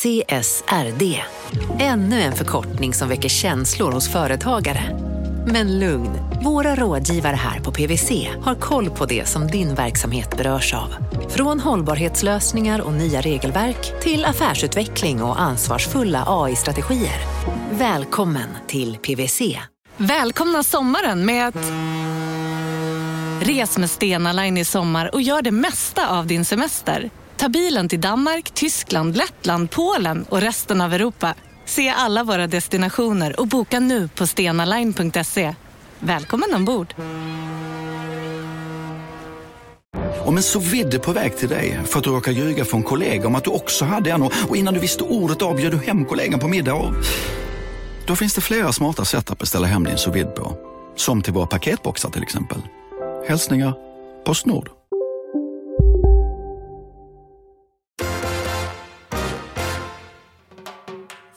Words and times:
CSRD. 0.00 1.22
Ännu 1.78 2.20
en 2.20 2.32
förkortning 2.32 2.94
som 2.94 3.08
väcker 3.08 3.28
känslor 3.28 3.92
hos 3.92 4.08
företagare. 4.12 4.98
Men 5.46 5.78
lugn, 5.78 6.10
våra 6.44 6.74
rådgivare 6.74 7.36
här 7.36 7.60
på 7.60 7.72
PWC 7.72 8.28
har 8.42 8.54
koll 8.54 8.90
på 8.90 9.06
det 9.06 9.28
som 9.28 9.46
din 9.46 9.74
verksamhet 9.74 10.36
berörs 10.36 10.74
av. 10.74 10.94
Från 11.28 11.60
hållbarhetslösningar 11.60 12.80
och 12.80 12.92
nya 12.92 13.20
regelverk 13.20 14.02
till 14.02 14.24
affärsutveckling 14.24 15.22
och 15.22 15.40
ansvarsfulla 15.40 16.24
AI-strategier. 16.26 17.20
Välkommen 17.70 18.48
till 18.66 18.96
PWC. 18.96 19.58
Välkomna 19.96 20.62
sommaren 20.62 21.26
med 21.26 21.48
att... 21.48 21.72
Res 23.40 23.78
med 23.78 23.90
Stena 23.90 24.32
Line 24.32 24.58
i 24.58 24.64
sommar 24.64 25.14
och 25.14 25.22
gör 25.22 25.42
det 25.42 25.50
mesta 25.50 26.18
av 26.18 26.26
din 26.26 26.44
semester. 26.44 27.10
Ta 27.40 27.48
bilen 27.48 27.88
till 27.88 28.00
Danmark, 28.00 28.50
Tyskland, 28.50 29.16
Lettland, 29.16 29.70
Polen 29.70 30.24
och 30.28 30.40
resten 30.40 30.80
av 30.80 30.94
Europa. 30.94 31.34
Se 31.64 31.88
alla 31.88 32.24
våra 32.24 32.46
destinationer 32.46 33.40
och 33.40 33.46
boka 33.46 33.80
nu 33.80 34.08
på 34.08 34.26
stenaline.se. 34.26 35.54
Välkommen 35.98 36.54
ombord! 36.54 36.94
Om 40.24 40.36
en 40.36 40.42
så 40.42 40.58
vidde 40.58 40.98
på 40.98 41.12
väg 41.12 41.36
till 41.36 41.48
dig 41.48 41.80
för 41.84 41.98
att 41.98 42.04
du 42.04 42.10
råkar 42.10 42.32
ljuga 42.32 42.64
från 42.64 42.82
kollega 42.82 43.26
om 43.26 43.34
att 43.34 43.44
du 43.44 43.50
också 43.50 43.84
hade 43.84 44.10
en 44.10 44.22
och 44.22 44.56
innan 44.56 44.74
du 44.74 44.80
visste 44.80 45.04
ordet 45.04 45.42
av 45.42 45.56
du 45.56 45.76
hem 45.76 46.04
kollegan 46.04 46.40
på 46.40 46.48
middag 46.48 46.74
och... 46.74 46.94
Då 48.06 48.16
finns 48.16 48.34
det 48.34 48.40
flera 48.40 48.72
smarta 48.72 49.04
sätt 49.04 49.30
att 49.30 49.38
beställa 49.38 49.66
hem 49.66 49.84
din 49.84 49.98
sous 49.98 50.34
på. 50.36 50.56
Som 50.96 51.22
till 51.22 51.32
våra 51.32 51.46
paketboxar 51.46 52.10
till 52.10 52.22
exempel. 52.22 52.58
Hälsningar 53.28 53.74
Postnord. 54.24 54.79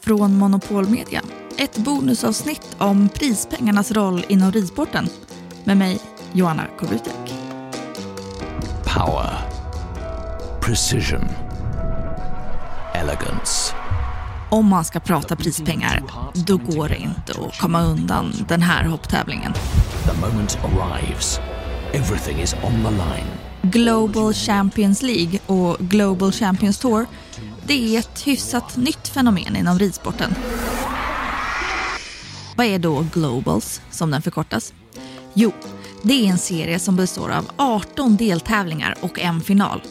Från 0.03 0.37
Monopol 0.37 0.89
Media. 0.89 1.21
Ett 1.57 1.77
bonusavsnitt 1.77 2.75
om 2.77 3.09
prispengarnas 3.09 3.91
roll 3.91 4.25
inom 4.27 4.51
ridsporten. 4.51 5.09
Med 5.63 5.77
mig, 5.77 5.99
Joanna 6.33 6.63
Korutek. 6.79 7.33
Power. 8.83 9.29
Precision. 10.61 11.27
Elegance. 12.93 13.75
Om 14.49 14.67
man 14.67 14.85
ska 14.85 14.99
prata 14.99 15.35
prispengar, 15.35 16.03
då 16.33 16.57
går 16.57 16.89
det 16.89 16.97
inte 16.97 17.33
att 17.41 17.59
komma 17.59 17.81
undan 17.81 18.33
den 18.47 18.61
här 18.61 18.83
hopptävlingen. 18.83 19.53
The 20.03 20.19
moment 20.19 20.57
arrives. 20.63 21.39
Everything 21.93 22.39
is 22.39 22.53
on 22.53 22.83
the 22.83 22.91
line. 22.91 23.27
Global 23.61 24.33
Champions 24.33 25.01
League 25.01 25.39
och 25.45 25.77
Global 25.79 26.31
Champions 26.31 26.77
Tour 26.77 27.05
det 27.67 27.95
är 27.95 27.99
ett 27.99 28.27
hyfsat 28.27 28.77
nytt 28.77 29.07
fenomen 29.07 29.55
inom 29.55 29.79
ridsporten. 29.79 30.35
Vad 32.57 32.65
är 32.65 32.79
då 32.79 33.05
Globals, 33.13 33.81
som 33.89 34.11
den 34.11 34.21
förkortas? 34.21 34.73
Jo, 35.33 35.51
det 36.01 36.13
är 36.13 36.29
en 36.29 36.37
serie 36.37 36.79
som 36.79 36.95
består 36.95 37.31
av 37.31 37.51
18 37.55 38.17
deltävlingar 38.17 38.95
och 39.01 39.19
en 39.19 39.41
final. 39.41 39.81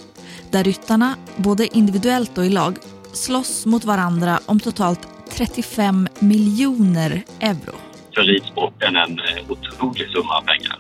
Där 0.51 0.65
ryttarna, 0.65 1.17
både 1.37 1.77
individuellt 1.77 2.39
och 2.39 2.47
i 2.47 2.49
lag, 2.49 2.77
slåss 3.13 3.67
mot 3.67 3.85
varandra 3.85 4.41
om 4.47 4.61
totalt 4.61 5.09
35 5.31 6.09
miljoner 6.19 7.23
euro. 7.41 7.75
För 8.15 8.23
ridsporten 8.23 8.97
en 8.97 9.19
eh, 9.19 9.51
otrolig 9.51 10.11
summa 10.11 10.43
pengar 10.43 10.79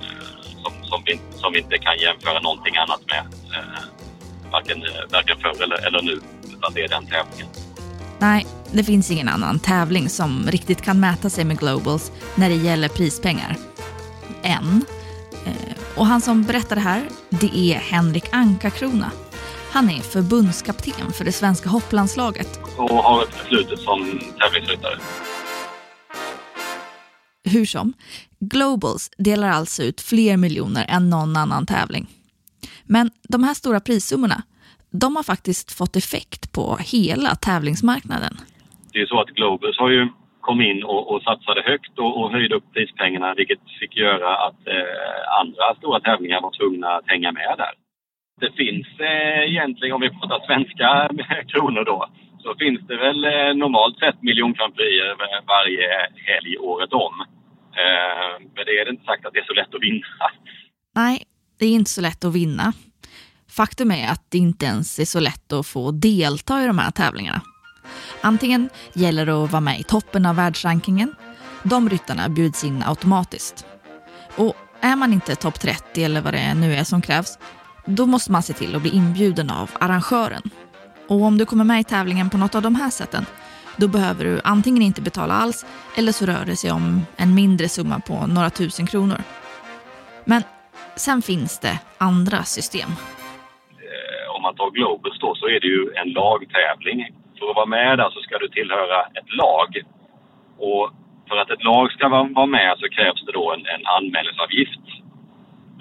eh, 0.00 0.62
som, 0.62 0.72
som, 0.82 1.02
vi, 1.06 1.20
som 1.36 1.52
vi 1.52 1.58
inte 1.58 1.78
kan 1.78 1.98
jämföra 1.98 2.40
någonting 2.40 2.76
annat 2.76 3.00
med. 3.06 3.24
Eh, 3.54 4.50
varken, 4.50 4.82
varken 5.12 5.36
förr 5.38 5.62
eller, 5.62 5.86
eller 5.86 6.02
nu, 6.02 6.20
utan 6.64 6.74
det 6.74 6.84
är 6.84 6.88
den 6.88 7.06
tävlingen. 7.06 7.46
Nej, 8.18 8.46
det 8.72 8.84
finns 8.84 9.10
ingen 9.10 9.28
annan 9.28 9.58
tävling 9.58 10.08
som 10.08 10.46
riktigt 10.46 10.82
kan 10.82 11.00
mäta 11.00 11.30
sig 11.30 11.44
med 11.44 11.58
Globals 11.58 12.12
när 12.34 12.48
det 12.48 12.54
gäller 12.54 12.88
prispengar. 12.88 13.56
Än. 14.42 14.84
Och 15.96 16.06
han 16.06 16.20
som 16.20 16.42
berättar 16.42 16.76
det 16.76 16.82
här, 16.82 17.08
det 17.30 17.56
är 17.56 17.78
Henrik 17.78 18.24
Ankarkrona. 18.32 19.10
Han 19.70 19.90
är 19.90 20.00
förbundskapten 20.00 21.12
för 21.12 21.24
det 21.24 21.32
svenska 21.32 21.68
hopplandslaget. 21.68 22.60
Och 22.76 22.88
har 22.88 23.22
ett 23.22 23.34
förflutet 23.34 23.78
som 23.78 24.20
tävlingsryttare. 24.40 24.98
Hur 27.44 27.66
som, 27.66 27.92
Globals 28.40 29.10
delar 29.18 29.48
alltså 29.48 29.82
ut 29.82 30.00
fler 30.00 30.36
miljoner 30.36 30.86
än 30.88 31.10
någon 31.10 31.36
annan 31.36 31.66
tävling. 31.66 32.06
Men 32.84 33.10
de 33.28 33.44
här 33.44 33.54
stora 33.54 33.80
prissummorna, 33.80 34.42
de 35.02 35.16
har 35.16 35.22
faktiskt 35.22 35.78
fått 35.78 35.96
effekt 35.96 36.52
på 36.56 36.64
hela 36.94 37.30
tävlingsmarknaden. 37.48 38.34
Det 38.92 39.00
är 39.00 39.06
så 39.06 39.20
att 39.20 39.28
Globals 39.28 39.78
har 39.78 39.90
ju 39.90 40.08
kom 40.40 40.60
in 40.60 40.84
och, 40.84 41.02
och 41.10 41.22
satsade 41.22 41.62
högt 41.70 41.98
och, 41.98 42.12
och, 42.18 42.30
höjde 42.30 42.54
upp 42.54 42.72
prispengarna 42.74 43.34
vilket 43.34 43.62
fick 43.80 43.96
göra 43.96 44.36
att 44.46 44.60
eh, 44.66 45.40
andra 45.40 45.74
stora 45.78 46.00
tävlingar 46.00 46.40
var 46.40 46.52
tvungna 46.58 46.88
att 46.88 47.06
hänga 47.06 47.32
med 47.32 47.54
där. 47.62 47.74
Det 48.40 48.52
finns 48.62 48.86
eh, 49.10 49.42
egentligen, 49.50 49.94
om 49.94 50.00
vi 50.00 50.10
pratar 50.10 50.46
svenska 50.46 50.88
kronor 51.52 51.84
då, 51.84 51.98
så 52.42 52.54
finns 52.62 52.80
det 52.88 52.96
väl 52.96 53.24
eh, 53.24 53.50
normalt 53.62 53.98
sett 53.98 54.22
miljonkramprier 54.22 55.16
varje 55.54 55.88
helg 56.28 56.58
året 56.58 56.92
om. 56.92 57.14
Eh, 57.82 58.32
men 58.54 58.64
det 58.66 58.74
är 58.80 58.90
inte 58.90 59.04
sagt 59.04 59.26
att 59.26 59.32
det 59.32 59.40
är 59.44 59.50
så 59.52 59.58
lätt 59.60 59.74
att 59.74 59.82
vinna. 59.82 60.06
Nej, 60.94 61.16
det 61.58 61.66
är 61.66 61.74
inte 61.80 61.90
så 61.90 62.00
lätt 62.00 62.24
att 62.24 62.34
vinna. 62.34 62.72
Faktum 63.54 63.90
är 63.90 64.08
att 64.08 64.22
det 64.28 64.38
inte 64.38 64.66
ens 64.66 64.98
är 64.98 65.04
så 65.04 65.20
lätt 65.20 65.52
att 65.52 65.66
få 65.66 65.90
delta 65.90 66.62
i 66.62 66.66
de 66.66 66.78
här 66.78 66.90
tävlingarna. 66.90 67.40
Antingen 68.20 68.68
gäller 68.92 69.26
det 69.26 69.32
att 69.32 69.52
vara 69.52 69.60
med 69.60 69.80
i 69.80 69.82
toppen 69.82 70.26
av 70.26 70.36
världsrankingen. 70.36 71.14
De 71.62 71.90
ryttarna 71.90 72.28
bjuds 72.28 72.64
in 72.64 72.82
automatiskt. 72.86 73.66
Och 74.36 74.54
är 74.80 74.96
man 74.96 75.12
inte 75.12 75.36
topp 75.36 75.60
30 75.60 76.04
eller 76.04 76.20
vad 76.20 76.34
det 76.34 76.54
nu 76.54 76.74
är 76.74 76.84
som 76.84 77.02
krävs, 77.02 77.38
då 77.86 78.06
måste 78.06 78.32
man 78.32 78.42
se 78.42 78.52
till 78.52 78.76
att 78.76 78.82
bli 78.82 78.90
inbjuden 78.90 79.50
av 79.50 79.70
arrangören. 79.80 80.42
Och 81.08 81.22
om 81.22 81.38
du 81.38 81.46
kommer 81.46 81.64
med 81.64 81.80
i 81.80 81.84
tävlingen 81.84 82.30
på 82.30 82.38
något 82.38 82.54
av 82.54 82.62
de 82.62 82.74
här 82.74 82.90
sätten, 82.90 83.26
då 83.76 83.88
behöver 83.88 84.24
du 84.24 84.40
antingen 84.44 84.82
inte 84.82 85.02
betala 85.02 85.34
alls 85.34 85.66
eller 85.96 86.12
så 86.12 86.26
rör 86.26 86.44
det 86.44 86.56
sig 86.56 86.70
om 86.70 87.06
en 87.16 87.34
mindre 87.34 87.68
summa 87.68 88.00
på 88.00 88.26
några 88.26 88.50
tusen 88.50 88.86
kronor. 88.86 89.22
Men 90.24 90.42
sen 90.96 91.22
finns 91.22 91.58
det 91.58 91.78
andra 91.98 92.44
system. 92.44 92.90
Om 94.44 94.48
man 94.48 94.62
tar 94.62 94.70
Globus 94.78 95.18
då 95.20 95.34
så 95.34 95.46
är 95.46 95.60
det 95.60 95.66
ju 95.76 95.84
en 96.00 96.10
lagtävling. 96.12 96.98
För 97.38 97.50
att 97.50 97.56
vara 97.56 97.74
med 97.78 97.98
där 97.98 98.10
så 98.10 98.20
ska 98.20 98.38
du 98.38 98.48
tillhöra 98.48 99.00
ett 99.18 99.30
lag. 99.42 99.70
Och 100.58 100.84
för 101.28 101.36
att 101.36 101.50
ett 101.50 101.64
lag 101.64 101.92
ska 101.92 102.08
vara 102.08 102.46
med 102.46 102.72
så 102.78 102.86
krävs 102.88 103.24
det 103.26 103.32
då 103.32 103.52
en, 103.52 103.64
en 103.74 103.86
anmälningsavgift. 103.96 104.86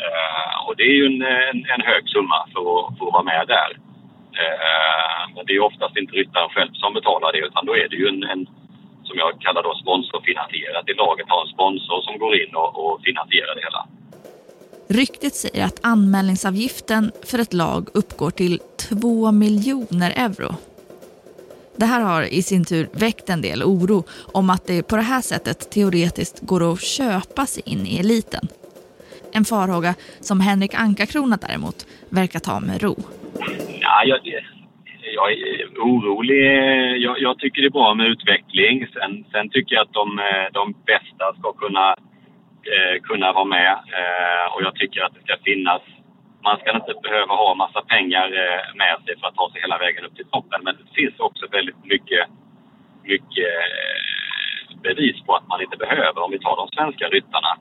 Eh, 0.06 0.56
och 0.66 0.76
det 0.78 0.84
är 0.84 0.96
ju 1.00 1.06
en, 1.06 1.22
en, 1.52 1.60
en, 1.74 1.84
hög 1.92 2.04
summa 2.10 2.40
för 2.54 2.62
att, 2.74 2.98
för 2.98 3.06
att 3.08 3.14
vara 3.18 3.32
med 3.34 3.44
där. 3.48 3.72
Eh, 4.42 5.22
men 5.36 5.46
det 5.46 5.54
är 5.56 5.70
oftast 5.70 5.98
inte 5.98 6.16
ryttaren 6.16 6.50
själv 6.50 6.74
som 6.74 6.94
betalar 6.94 7.32
det 7.32 7.46
utan 7.48 7.66
då 7.66 7.74
är 7.84 7.88
det 7.90 7.96
ju 8.02 8.08
en, 8.08 8.24
en 8.24 8.42
som 9.08 9.16
jag 9.18 9.32
kallar 9.46 9.64
då 9.64 9.74
sponsorfinansierat. 9.76 10.86
Det 10.86 11.02
laget 11.04 11.30
har 11.30 11.42
en 11.42 11.54
sponsor 11.56 12.02
som 12.02 12.18
går 12.18 12.34
in 12.42 12.56
och, 12.56 12.72
och 12.82 13.02
finansierar 13.06 13.56
det 13.56 13.64
hela. 13.68 13.82
Ryktet 14.88 15.36
säger 15.36 15.66
att 15.66 15.80
anmälningsavgiften 15.84 17.12
för 17.24 17.40
ett 17.40 17.54
lag 17.54 17.88
uppgår 17.94 18.32
till 18.32 18.60
2 18.90 19.32
miljoner 19.32 20.12
euro. 20.16 20.56
Det 21.76 21.86
här 21.86 22.02
har 22.02 22.24
i 22.24 22.42
sin 22.42 22.66
tur 22.66 22.88
väckt 22.94 23.30
en 23.30 23.42
del 23.42 23.64
oro 23.64 24.04
om 24.34 24.50
att 24.50 24.68
det 24.68 24.88
på 24.88 24.96
det 24.96 25.02
här 25.02 25.22
sättet 25.22 25.72
teoretiskt 25.72 26.40
går 26.42 26.74
att 26.74 26.82
köpa 26.82 27.46
sig 27.46 27.64
in 27.66 27.88
i 27.88 28.00
eliten. 28.00 28.48
En 29.32 29.46
farhåga 29.46 29.96
som 30.20 30.40
Henrik 30.40 30.74
Ankarkrona 30.74 31.38
däremot 31.48 31.88
verkar 32.10 32.40
ta 32.40 32.60
med 32.60 32.82
ro. 32.82 32.96
Ja, 33.80 34.04
jag, 34.06 34.20
jag 35.16 35.32
är 35.32 35.68
orolig. 35.80 36.44
Jag, 37.06 37.22
jag, 37.22 37.40
tycker 37.40 37.62
det 37.62 37.68
är 37.68 37.80
bra 37.82 37.94
med 37.94 38.08
utveckling. 38.08 38.88
Sen, 38.94 39.26
sen 39.32 39.50
tycker 39.50 39.76
jag 39.76 39.82
att 39.82 39.94
de, 39.94 40.20
de 40.54 40.74
bästa 40.86 41.26
ska 41.40 41.54
kunna, 41.54 41.96
Eh, 42.72 43.02
kunna 43.02 43.34
vara 43.34 43.46
med. 43.46 43.72
Eh, 43.72 44.46
och 44.54 44.62
jag 44.64 44.76
tycker 44.76 45.02
att 45.02 45.14
det 45.14 45.24
ska 45.24 45.36
finnas 45.44 45.82
man 46.48 46.58
ska 46.62 46.70
inte 46.80 46.94
behöva 47.08 47.34
ha 47.44 47.50
massa 47.64 47.82
pengar 47.96 48.28
eh, 48.42 48.62
med 48.82 48.96
sig 49.06 49.14
för 49.20 49.28
att 49.28 49.36
ta 49.40 49.46
sig 49.52 49.62
hela 49.62 49.78
vägen 49.78 50.06
upp 50.06 50.16
till 50.16 50.32
toppen. 50.36 50.60
Men 50.66 50.76
det 50.80 50.88
finns 51.00 51.18
också 51.28 51.44
väldigt 51.58 51.82
mycket, 51.94 52.24
mycket 53.12 53.52
eh, 53.62 54.78
bevis 54.88 55.18
på 55.26 55.32
att 55.36 55.48
man 55.48 55.62
inte 55.62 55.78
behöver. 55.78 56.20
Om 56.26 56.32
vi 56.32 56.40
tar 56.40 56.56
de 56.64 56.68
svenska 56.78 57.06
ryttarna. 57.16 57.52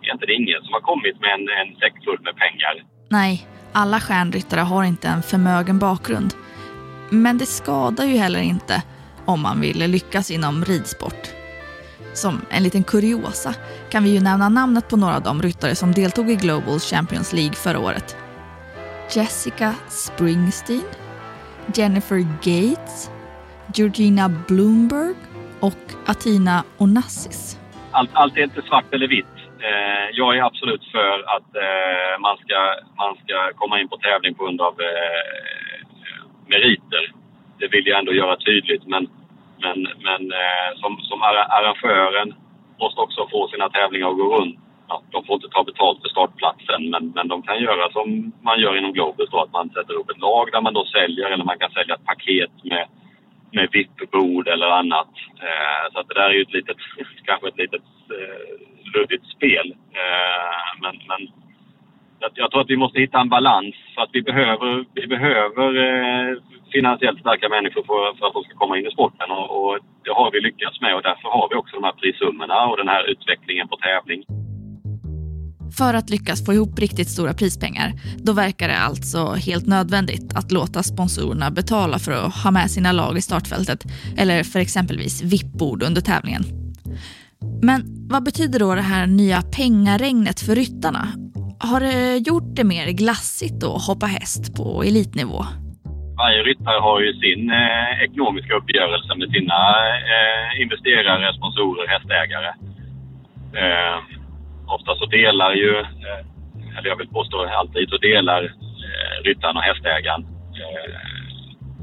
Det 0.00 0.24
är 0.24 0.26
det 0.26 0.34
ingen 0.34 0.62
som 0.64 0.72
har 0.72 0.80
kommit 0.80 1.20
med 1.20 1.30
en, 1.34 1.48
en 1.60 1.76
säck 1.76 1.94
full 2.04 2.20
med 2.22 2.36
pengar. 2.36 2.74
Nej, 3.08 3.46
alla 3.72 4.00
stjärnryttare 4.00 4.60
har 4.60 4.84
inte 4.84 5.08
en 5.08 5.22
förmögen 5.22 5.78
bakgrund. 5.78 6.34
Men 7.10 7.38
det 7.38 7.46
skadar 7.46 8.04
ju 8.04 8.16
heller 8.16 8.42
inte 8.42 8.82
om 9.26 9.42
man 9.42 9.60
vill 9.60 9.90
lyckas 9.90 10.30
inom 10.30 10.64
ridsport. 10.64 11.43
Som 12.14 12.40
en 12.50 12.62
liten 12.62 12.84
kuriosa 12.84 13.54
kan 13.90 14.04
vi 14.04 14.10
ju 14.10 14.20
nämna 14.20 14.48
namnet 14.48 14.88
på 14.88 14.96
några 14.96 15.16
av 15.16 15.22
de 15.22 15.42
ryttare 15.42 15.74
som 15.74 15.92
deltog 15.92 16.30
i 16.30 16.34
Global 16.34 16.78
Champions 16.78 17.32
League 17.32 17.54
förra 17.54 17.78
året. 17.78 18.16
Jessica 19.16 19.74
Springsteen, 19.88 20.88
Jennifer 21.74 22.18
Gates, 22.42 23.10
Georgina 23.74 24.28
Bloomberg 24.48 25.14
och 25.60 25.84
Atina 26.06 26.64
Onassis. 26.78 27.58
Allt, 27.90 28.10
allt 28.12 28.36
är 28.36 28.42
inte 28.42 28.62
svart 28.62 28.94
eller 28.94 29.08
vitt. 29.08 29.34
Eh, 29.58 30.06
jag 30.12 30.36
är 30.36 30.42
absolut 30.42 30.84
för 30.92 31.36
att 31.36 31.50
eh, 31.66 32.20
man, 32.20 32.36
ska, 32.36 32.58
man 32.96 33.14
ska 33.22 33.36
komma 33.54 33.80
in 33.80 33.88
på 33.88 33.96
tävling 33.96 34.34
på 34.34 34.44
grund 34.44 34.60
av 34.60 34.74
eh, 34.80 34.86
eh 34.86 35.80
meriter. 36.46 37.12
Det 37.58 37.68
vill 37.68 37.86
jag 37.86 37.98
ändå 37.98 38.12
göra 38.12 38.36
tydligt. 38.36 38.86
Men, 38.86 39.08
men, 39.62 39.78
men 39.82 40.22
eh, 40.32 40.70
som, 40.76 40.98
som 41.00 41.22
arrangören 41.22 42.34
måste 42.80 43.00
också 43.00 43.28
få 43.30 43.48
sina 43.48 43.68
tävlingar 43.68 44.10
att 44.10 44.16
gå 44.16 44.36
runt. 44.36 44.58
Ja, 44.88 45.02
de 45.10 45.24
får 45.24 45.34
inte 45.34 45.48
ta 45.48 45.64
betalt 45.64 46.02
för 46.02 46.08
startplatsen 46.08 46.90
men, 46.90 47.12
men 47.14 47.28
de 47.28 47.42
kan 47.42 47.58
göra 47.58 47.92
som 47.92 48.32
man 48.42 48.60
gör 48.60 48.76
inom 48.78 48.92
Globus 48.92 49.30
då, 49.30 49.40
att 49.42 49.52
man 49.52 49.70
sätter 49.70 49.94
upp 49.94 50.10
ett 50.10 50.20
lag 50.20 50.48
där 50.52 50.60
man 50.60 50.74
då 50.74 50.84
säljer 50.84 51.30
eller 51.30 51.44
man 51.44 51.58
kan 51.58 51.70
sälja 51.70 51.94
ett 51.94 52.04
paket 52.04 52.50
med, 52.64 52.86
med 53.52 53.68
VIP-bord 53.72 54.48
eller 54.48 54.66
annat. 54.66 55.12
Eh, 55.46 55.92
så 55.92 55.98
att 56.00 56.08
det 56.08 56.14
där 56.14 56.30
är 56.30 56.34
ju 56.34 56.42
ett 56.42 56.52
litet, 56.52 56.76
kanske 57.24 57.48
ett 57.48 57.58
litet 57.58 57.82
eh, 58.16 58.54
luddigt 58.94 59.26
spel. 59.26 59.74
Eh, 60.00 60.80
men, 60.82 60.96
jag 62.34 62.50
tror 62.50 62.60
att 62.60 62.70
vi 62.74 62.76
måste 62.76 63.00
hitta 63.00 63.20
en 63.20 63.28
balans 63.28 63.74
för 63.94 64.02
att 64.02 64.10
vi 64.12 64.22
behöver, 64.22 64.84
vi 64.94 65.06
behöver 65.06 65.68
eh, 65.86 66.36
finansiellt 66.72 67.20
starka 67.20 67.48
människor 67.48 67.82
för, 67.90 68.18
för, 68.18 68.26
att 68.26 68.36
de 68.36 68.42
ska 68.44 68.54
komma 68.54 68.78
in 68.78 68.86
i 68.86 68.90
sporten 68.90 69.30
och, 69.30 69.48
och, 69.56 69.78
det 70.04 70.14
har 70.20 70.30
vi 70.34 70.40
lyckats 70.40 70.80
med 70.80 70.94
och 70.96 71.02
därför 71.02 71.28
har 71.28 71.48
vi 71.50 71.54
också 71.60 71.76
de 71.76 71.84
här 71.84 71.96
prissummorna 72.00 72.58
och 72.68 72.76
den 72.76 72.88
här 72.88 73.02
utvecklingen 73.12 73.68
på 73.68 73.76
tävling. 73.76 74.22
För 75.78 75.94
att 75.94 76.10
lyckas 76.10 76.46
få 76.46 76.52
ihop 76.52 76.78
riktigt 76.78 77.08
stora 77.08 77.32
prispengar, 77.34 77.92
då 78.26 78.32
verkar 78.32 78.68
det 78.68 78.78
alltså 78.78 79.18
helt 79.48 79.66
nödvändigt 79.66 80.36
att 80.36 80.52
låta 80.52 80.82
sponsorerna 80.82 81.50
betala 81.50 81.98
för 81.98 82.12
att 82.12 82.34
ha 82.42 82.50
med 82.50 82.70
sina 82.70 82.92
lag 82.92 83.16
i 83.16 83.22
startfältet 83.22 83.80
eller 84.18 84.42
för 84.42 84.60
exempelvis 84.60 85.22
VIP-bord 85.22 85.82
under 85.82 86.00
tävlingen. 86.00 86.44
Men 87.62 87.82
vad 88.10 88.24
betyder 88.24 88.58
då 88.58 88.74
det 88.74 88.80
här 88.80 89.06
nya 89.06 89.42
pengaregnet 89.42 90.40
för 90.40 90.54
ryttarna? 90.54 91.23
Har 91.70 91.80
det 91.80 92.16
gjort 92.28 92.50
det 92.56 92.64
mer 92.64 92.86
glassigt 93.02 93.64
att 93.64 93.86
hoppa 93.86 94.06
häst 94.06 94.56
på 94.56 94.82
elitnivå? 94.82 95.40
Varje 96.22 96.42
ryttare 96.48 96.78
har 96.88 97.00
ju 97.00 97.12
sin 97.24 97.50
eh, 97.50 98.02
ekonomiska 98.06 98.54
uppgörelse 98.60 99.10
med 99.20 99.28
sina 99.36 99.60
eh, 100.14 100.62
investerare, 100.62 101.34
sponsorer, 101.38 101.86
hästägare. 101.94 102.50
Eh, 103.62 103.96
ofta 104.76 104.90
så 105.00 105.06
delar 105.06 105.52
ju, 105.62 105.72
eh, 106.06 106.76
eller 106.76 106.88
jag 106.92 106.96
vill 106.96 107.08
påstå 107.08 107.36
alltid, 107.60 107.88
så 107.88 107.96
delar 107.96 108.42
eh, 108.86 109.14
ryttaren 109.24 109.56
och 109.56 109.62
hästägaren 109.70 110.22
eh, 110.62 110.96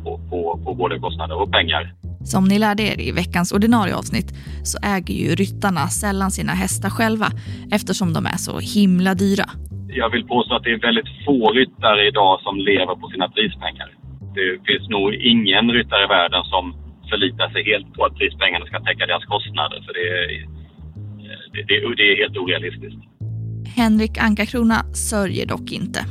på, 0.03 0.11
på, 0.29 0.39
på 0.65 0.75
både 0.75 0.99
kostnader 0.99 1.35
och 1.41 1.51
pengar. 1.51 1.93
Som 2.23 2.43
ni 2.43 2.59
lärde 2.59 2.83
er 2.83 2.99
i 2.99 3.11
veckans 3.11 3.51
ordinarie 3.51 3.95
avsnitt 3.95 4.33
så 4.63 4.77
äger 4.83 5.13
ju 5.13 5.35
ryttarna 5.35 5.87
sällan 5.87 6.31
sina 6.31 6.53
hästar 6.53 6.89
själva 6.89 7.27
eftersom 7.71 8.13
de 8.13 8.25
är 8.25 8.37
så 8.37 8.59
himla 8.59 9.13
dyra. 9.13 9.49
Jag 9.91 10.09
vill 10.09 10.25
påstå 10.27 10.55
att 10.55 10.63
det 10.63 10.71
är 10.71 10.79
väldigt 10.79 11.11
få 11.25 11.51
ryttare 11.51 12.07
idag 12.07 12.41
som 12.41 12.57
lever 12.57 12.95
på 12.95 13.07
sina 13.13 13.29
prispengar. 13.29 13.89
Det 14.35 14.47
finns 14.67 14.89
nog 14.89 15.13
ingen 15.13 15.71
ryttare 15.71 16.03
i 16.03 16.07
världen 16.07 16.43
som 16.43 16.75
förlitar 17.09 17.49
sig 17.49 17.63
helt 17.71 17.93
på 17.93 18.05
att 18.05 18.15
prispengarna 18.15 18.65
ska 18.65 18.79
täcka 18.79 19.05
deras 19.05 19.25
kostnader. 19.25 19.79
För 19.85 19.93
det, 19.93 20.05
är, 20.17 20.27
det, 21.53 21.61
det, 21.69 21.95
det 21.99 22.05
är 22.11 22.17
helt 22.23 22.37
orealistiskt. 22.37 23.01
Henrik 23.75 24.17
Ankarkrona 24.17 24.83
sörjer 24.93 25.45
dock 25.45 25.71
inte. 25.71 26.05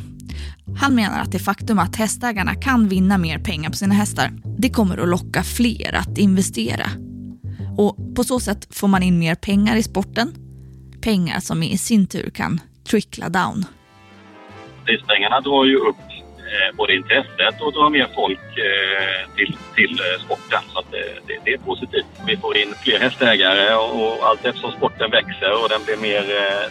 Han 0.76 0.94
menar 0.94 1.20
att 1.22 1.32
det 1.32 1.38
faktum 1.38 1.78
att 1.78 1.96
hästägarna 1.96 2.54
kan 2.54 2.88
vinna 2.88 3.18
mer 3.18 3.38
pengar 3.38 3.70
på 3.70 3.76
sina 3.76 3.94
hästar, 3.94 4.30
det 4.58 4.70
kommer 4.70 4.98
att 4.98 5.08
locka 5.08 5.42
fler 5.42 5.94
att 5.94 6.18
investera. 6.18 6.86
Och 7.78 7.96
på 8.16 8.24
så 8.24 8.40
sätt 8.40 8.74
får 8.74 8.88
man 8.88 9.02
in 9.02 9.18
mer 9.18 9.34
pengar 9.34 9.76
i 9.76 9.82
sporten. 9.82 10.32
Pengar 11.02 11.40
som 11.40 11.62
i 11.62 11.78
sin 11.78 12.06
tur 12.06 12.30
kan 12.30 12.60
trickla 12.90 13.28
down. 13.28 13.64
Prispengarna 14.84 15.40
drar 15.40 15.64
ju 15.64 15.76
upp 15.76 16.04
eh, 16.36 16.76
både 16.76 16.94
intresset 16.94 17.60
och 17.60 17.72
drar 17.72 17.90
mer 17.90 18.08
folk 18.14 18.58
eh, 18.68 19.34
till, 19.36 19.56
till 19.74 20.00
eh, 20.00 20.24
sporten. 20.24 20.62
Så 20.72 20.82
det, 20.90 21.38
det, 21.44 21.52
är 21.52 21.58
positivt. 21.58 22.06
Vi 22.26 22.36
får 22.36 22.56
in 22.56 22.74
fler 22.82 22.98
hästägare 22.98 23.74
och, 23.74 24.28
allt 24.28 24.44
eftersom 24.44 24.72
sporten 24.72 25.10
växer 25.10 25.62
och 25.62 25.68
den 25.68 25.84
blir 25.84 25.96
mer 25.96 26.24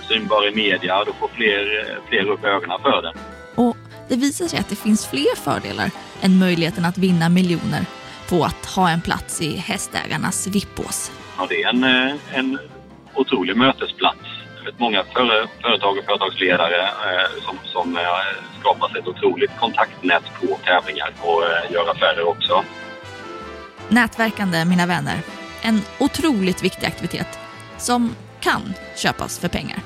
synbar 0.08 0.48
i 0.48 0.56
media, 0.56 1.04
då 1.06 1.14
får 1.14 1.28
fler, 1.28 1.86
fler 2.10 2.30
upp 2.30 2.44
ögonen 2.44 2.80
för 2.82 3.02
den. 3.02 3.14
Och 3.56 3.78
det 4.10 4.16
visar 4.16 4.48
sig 4.48 4.60
att 4.60 4.70
det 4.70 4.76
finns 4.76 5.08
fler 5.08 5.36
fördelar 5.36 5.92
än 6.22 6.40
möjligheten 6.40 6.86
att 6.86 6.98
vinna 6.98 7.30
miljoner 7.30 7.86
på 8.30 8.44
att 8.44 8.66
ha 8.66 8.90
en 8.90 9.02
plats 9.02 9.42
i 9.42 9.58
hästägarnas 9.58 10.48
vippås. 10.48 11.12
Ja, 11.38 11.48
det 11.50 11.64
är 11.64 11.70
en, 11.70 11.84
en 12.34 12.60
otrolig 13.16 13.58
mötesplats. 13.58 14.29
Vet 14.66 14.80
många 14.80 15.04
före, 15.04 15.48
företag 15.62 15.98
och 15.98 16.06
företagsledare 16.06 16.82
eh, 16.82 17.44
som, 17.46 17.58
som 17.64 17.98
eh, 17.98 18.04
skapar 18.60 18.90
sig 18.90 19.00
ett 19.00 19.08
otroligt 19.08 19.52
kontaktnät 19.60 20.24
på 20.42 20.60
tävlingar 20.66 21.14
och 21.22 21.44
eh, 21.44 21.72
gör 21.72 21.92
affärer 21.92 22.28
också. 22.28 22.64
Nätverkande, 23.90 24.66
mina 24.66 24.86
vänner. 24.86 25.18
En 25.62 25.82
otroligt 26.00 26.64
viktig 26.64 26.88
aktivitet 26.88 27.40
som 27.78 28.16
kan 28.40 28.74
köpas 28.96 29.40
för 29.40 29.48
pengar. 29.48 29.80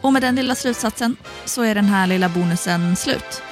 Och 0.00 0.12
med 0.12 0.22
den 0.22 0.34
lilla 0.34 0.54
slutsatsen 0.54 1.16
så 1.44 1.62
är 1.62 1.74
den 1.74 1.84
här 1.84 2.06
lilla 2.06 2.28
bonusen 2.28 2.96
slut. 2.96 3.42